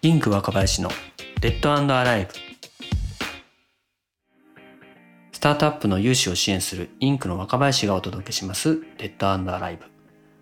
[0.00, 0.90] インク若林の
[1.40, 2.30] デッドアライブ
[5.32, 9.86] スタートアップの融資を支援するインクの若林がお届けしますデッドアライブ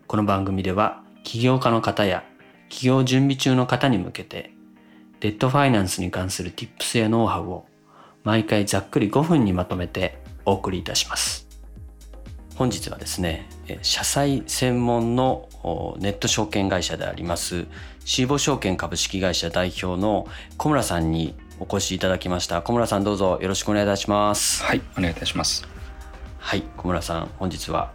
[0.07, 2.23] この番組では起業家の方や
[2.69, 4.53] 起業準備中の方に向けて
[5.21, 7.65] デッドファイナンスに関する Tips やノウハウを
[8.25, 11.46] 毎回ざっくり5分にまとめてお送りいたします。
[12.57, 13.49] 本日はですね
[13.83, 15.49] 社債専門の
[15.99, 17.67] ネット証券会社であります
[18.05, 22.63] シーボ証券株式会社代表の小村さんにお越しいただきました。
[22.63, 24.63] 小村さんどうぞよろしくお願いいたします。
[24.63, 25.67] はいお願いいたします。
[26.39, 27.93] はい小村さん本日は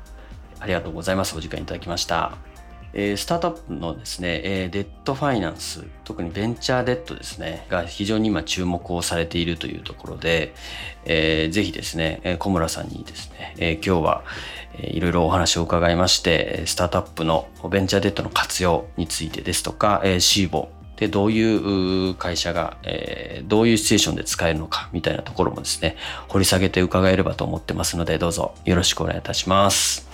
[0.60, 1.36] ありがとうございます。
[1.36, 2.51] お時間いただきました
[2.94, 10.54] えー、スタートアップのですね、えー、デッドファイナンス、特にベンチャーデッドですね、が非常に今注目をされているというところで、
[11.06, 14.24] えー、ぜひですね、小村さんにですね、えー、今日は、
[14.76, 25.96] えー、いろいろお話を伺いまして、スタートアップのベンチャーデッドの活用についてですとか、えー、シーボでどういう会社が、えー、どういうシチュエーションで使えるのかみたいなところもですね、
[26.28, 30.08] 掘り下げて伺えればと思ってますので、どうぞよろしくお願いいたします。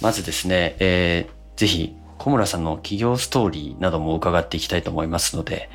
[0.00, 5.70] まずですね、えー、ぜひ小村さんの企業ストーリーなども伺っていきたいと思いますので、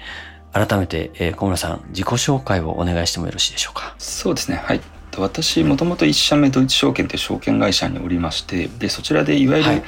[0.54, 3.96] 改めて、えー、小村さん、自己紹介をお願いしてもよろしいでしょうか？
[3.98, 4.58] そうですね。
[4.58, 4.82] はい。
[5.18, 9.84] 私、もともと1社目ドイツ証券という証券会社におりまして、で、そちらでいわゆる、はい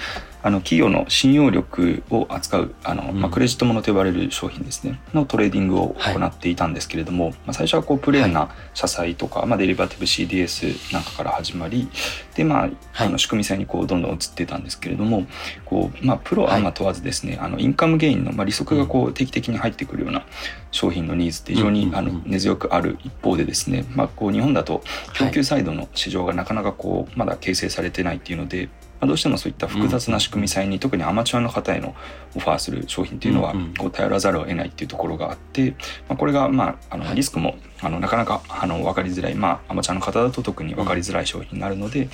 [0.48, 5.02] あの企業の信用力を扱うあの、まあ、クレジットものと呼ばれる商品ですね。
[5.14, 11.90] のトレーディングを行っていたんですけれども、はい、まあ、最初はこうプレーンな社債とか、まあ、デリバティブ CDS なんかから始まり
[12.36, 12.70] で、まあ、
[13.04, 15.28] あの仕組債にこうどんどん移っていたんですけれども
[15.66, 20.26] こう、まあ、プロアマ問わずですね、あのインカムゲインの、まあ、利息がこう定期的に入ってくるような
[20.72, 24.82] 商品のニーズって非常にあの根強くある一方でですね、まあ、こう日本だと
[25.14, 31.96] 供給サイドの市場がなかなかこうまだ形成されてないっていうのでまあ、どうしてもそういった複雑な仕組み債に、特にアマチュアの方への
[32.36, 35.72] オファーする商品っていうのはこう頼らざるを得ないっていうところがあって、
[36.08, 42.10] まあ、これがまああのリスクもあのなかなかあの分かりづらい、まあ、アマチュアの方だと特に分かりづらい商品になるので、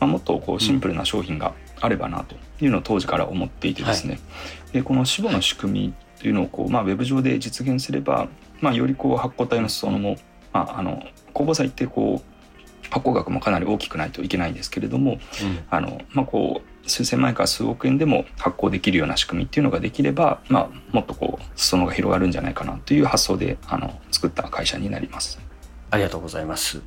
[0.00, 4.18] まあ、もっとこうシンプルな商品があればなというのを当時から思っていてですね、
[4.72, 8.28] でこの死亡の仕組みというのをこう、まあ、ウェブ上で実現すれば、
[8.60, 10.16] まあ、よりこう発行体の裾野も、
[10.52, 12.31] まあ、あの公募債ってこう
[12.92, 15.18] 発行額もかなり大きくないといけないんですけれども、うん、
[15.70, 25.40] あのまあ、こう数千万円から数億円でも発行できるような仕組みっていうのができれば、まあ、もっとこう裾野が広がるんじゃないかなという発想であの作った会社になります。
[25.90, 26.82] ありがとうございます。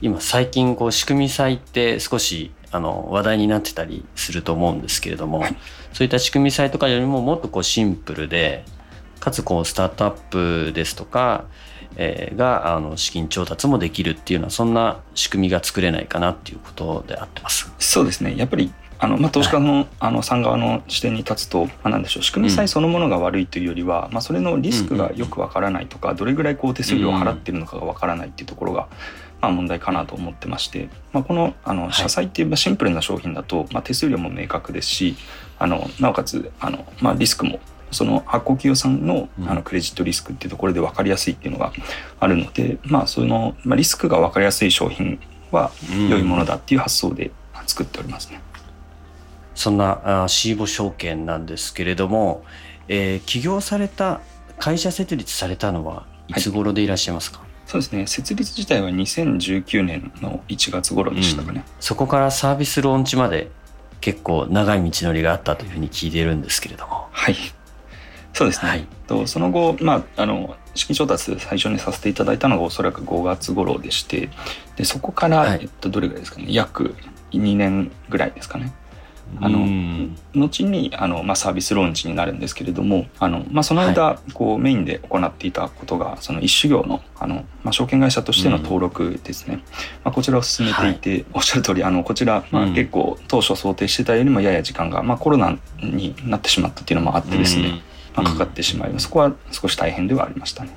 [0.00, 5.56] 今最近こう仕組み債って少しあの話題になってたりすると思うんですけれども、はい、
[5.92, 8.64] そういった仕組み債とかよりももっとこうシンプルで
[9.20, 11.44] かつこうスタートアップですとか
[11.96, 17.72] えー、があの資金調達もできるっていうのはそんな仕組みが作れないかなっていうことであってます。
[17.78, 18.36] そうですね。
[18.36, 22.22] やっぱりあのまあ、投資家のはい、あのさん側の視点に立つと、まあ、なんでしょう。
[22.22, 28.88] 仕組みさえそのものが悪いというよりは、うん、まあ、それのリスクがよくわからないとか、どれぐらいこう手数料を払っているのかがわからないっていうところが、
[29.40, 35.16] まあ、問題かなと思ってまして、まあ、このあの社債っていうシンプルな商品だと、まあ、手数料も明確ですし
[35.58, 37.60] あのなおかつあの、まあ、リスクも
[37.90, 41.72] その発行企業さんのあのクレジットリスクっていうところで分かりやすいっていうのが
[42.18, 45.20] あるので、まあその、まあ、リスクが分かりやすい商品
[45.50, 45.70] は
[46.10, 47.30] 良いものだっていう発想で
[47.66, 48.40] 作っておりますね。
[49.54, 52.44] そんなあシーボ証券なんですけれども、
[52.88, 54.20] えー、起業された
[54.58, 56.40] 会社設立されたのはい。
[56.40, 58.06] つ頃でいらっしゃいますか、はい、そうですね。
[58.06, 63.50] 設立自体は2019年の1月頃でしたかね、うん、そこからサービスローンチまで
[64.00, 67.06] 結構長い道のりがあったというふうに聞いているんですけれども。
[67.12, 67.36] はい
[68.36, 74.28] そうですね、はい、とその後、まあ、あの資金調達最初にさせていただいたのがおそらく5月頃でして
[74.76, 76.46] でそこから、はい、えっと、どれぐらいですかね。
[76.50, 76.94] 約
[77.32, 78.74] 2年ぐらいですかね。
[79.40, 79.58] あの
[80.34, 89.64] 後にあの、まあ、サービスローンチになるんですけれどもあの、まあ、その間、はい、こうメインで行っていたことがその一種業のあの、まあ、証券会社としての登録ですね、うん、ま
[90.04, 100.70] あ、こちらを進めていて、はい、おっしゃる通りありこちら、まあ、結構当初想定してたよりもやや時間が、まあ、コロナになってしまったっていうのもあってですね、うんまあ、かかってしまい、うん、そこは少し大変ではありましたね。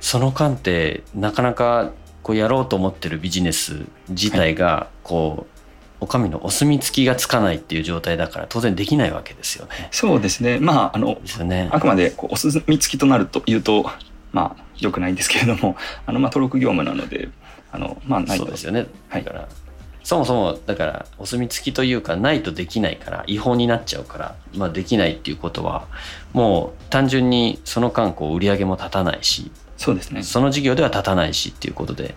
[0.00, 1.90] その間ってなかなか
[2.22, 5.56] こうやろうと思ってるビジネス自体がこう、
[6.00, 9.88] お上のお墨付きがつかないっていう状態だから当然できないわけですよね。
[9.90, 10.58] そうですね。
[10.60, 13.90] まああの、ね、あくまでこうお墨付きとなるというと
[14.32, 17.30] まあ良くないんですけれども、あのまあ登録業務なので、
[17.72, 18.44] あのまあないと。
[18.44, 18.86] そうですよね。
[19.08, 19.48] はい、だから
[20.06, 25.88] そもそもだからお墨付きというかないとできないから違法になっちゃうから、まあ、できないっていうことは
[26.32, 30.22] もう単純にその間こう売り上げも立たないしそうですね。
[30.22, 32.14] その事業では立たないしっていうことで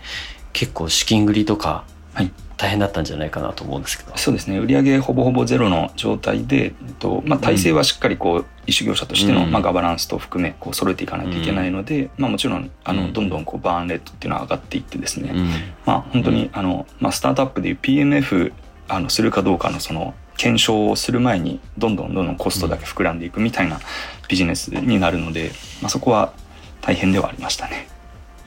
[0.53, 1.83] 結構資金繰りとか
[2.19, 2.31] はい。
[2.57, 4.59] 大変だったんじゃないかなと思うんですけど、そうですね。
[4.59, 9.51] 売上ほぼほぼゼロの状態で、えっとまあ、体制はしっかりこう異種業者としての、うん。
[9.51, 13.13] まあ、ガバナンスと含めこう揃えていかないといけないので、まあ、もちろんあの、うん。
[13.13, 15.47] どんどんこうバーンレートっていうのは上がっていってですね、うん。
[15.85, 18.51] まあ、本当にあの、まあ、スタートアップでいう PMF
[18.89, 23.79] あのするかどうかのその検証をする前にどんどんどんどんコストだけ膨らんでいくみたいな
[24.27, 25.51] ビジネスになるので、
[25.81, 26.33] まあ、そこは
[26.81, 27.87] 大変ではありましたね。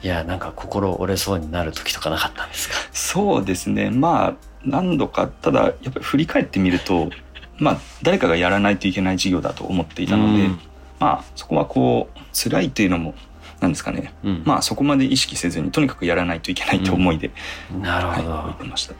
[0.03, 2.75] いやなんか心折れそうになる時とかなかったんですか？
[2.91, 3.89] そうですね。
[3.89, 4.33] まあ
[4.65, 7.09] 何度かただやっぱり振り返ってみると
[7.57, 10.59] まあ誰かがやらないといけない事業だと思っていたので、うん。
[10.99, 13.15] まあそこはこう辛いというのも
[13.61, 14.13] なんですかね。
[14.23, 14.43] うん。
[14.45, 17.31] まあそこまで意識せずにとにかくやらないといけないと思いで、
[17.71, 18.95] はい、なるほど、置いてました。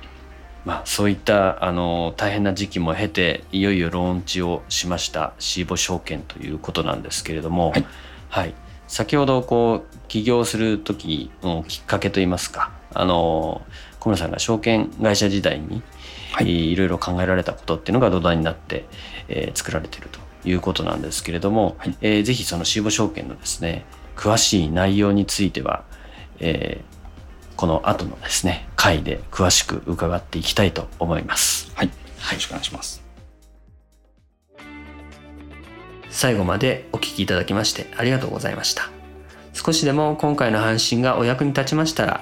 [0.66, 7.86] まあ、そういったあの大変な時期も経ていよいよローンチをしましたシーボ証券ということなんですけれども、はい。
[8.30, 8.54] はい
[8.88, 13.62] 先ほどこう起業する時のきっかけといいますかあの
[14.00, 15.82] 小村さんが証券会社時代に、
[16.34, 16.72] はい。
[16.72, 18.86] い、ろいろ考えられたことっていうのが土台になって、
[19.30, 21.98] えー作られているということなんですけれども、はい。
[22.02, 23.86] えーぜひそのシーボ証券のですね
[24.16, 25.84] 詳しい内容については、
[26.40, 26.94] えー
[27.56, 31.72] この後のですね回で詳しく伺っていきたいと思います。
[31.76, 31.94] はい、よ
[32.34, 33.03] ろしくお願いします。
[36.14, 38.90] 最後までお聴きいただきましてありがとうございました。
[39.54, 42.22] 少しでも今回の配信がお役に立ちましたら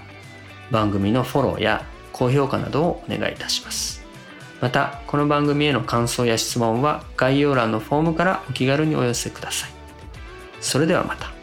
[0.71, 4.01] 番組のフォローや高評価などをお願いいたします。
[4.61, 9.69] またこの番組への感想や質問は概要欄のフォームからお気軽にお寄せください。
[10.61, 11.40] それではまた。